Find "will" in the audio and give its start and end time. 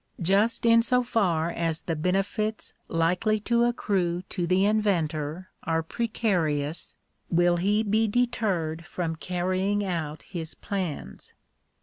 7.29-7.57